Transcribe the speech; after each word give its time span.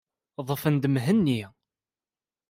Ḍḍfent-d 0.47 0.85
Mhenni. 0.93 1.41